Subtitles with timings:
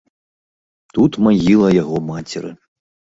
[0.97, 2.51] Тут магіла яго мацеры.